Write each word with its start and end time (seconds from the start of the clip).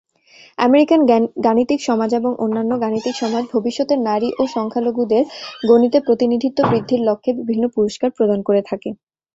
American 0.57 1.01
গাণিতিক 1.45 1.79
সমাজ 1.87 2.09
এবং 2.13 2.31
অন্যান্য 2.39 2.71
গাণিতিক 2.83 3.15
সমাজ 3.17 3.43
ভবিষ্যতে 3.53 3.93
নারী 4.07 4.29
ও 4.37 4.53
সংখ্যালঘুদের 4.55 5.23
গণিতে 5.63 5.97
প্রতিনিধিত্ব 6.07 6.59
বৃদ্ধির 6.65 7.01
লক্ষ্যে 7.07 7.31
বিভিন্ন 7.39 7.63
পুরস্কার 7.75 8.09
প্রদান 8.17 8.39
করে 8.47 8.61
থাকে। 8.69 8.89